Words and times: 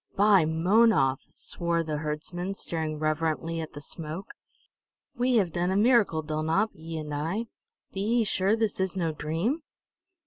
"By 0.15 0.45
Mownoth!" 0.45 1.27
swore 1.35 1.83
the 1.83 1.97
herdsman, 1.97 2.55
staring 2.55 2.97
reverently 2.97 3.59
at 3.61 3.73
the 3.73 3.81
smoke. 3.81 4.31
"We 5.13 5.35
have 5.35 5.53
done 5.53 5.69
a 5.69 5.77
miracle, 5.77 6.23
Dulnop 6.23 6.71
ye 6.73 6.97
and 6.97 7.13
I! 7.13 7.45
Be 7.93 8.01
ye 8.01 8.23
sure 8.23 8.55
this 8.55 8.79
is 8.79 8.95
no 8.95 9.11
dream?" 9.11 9.61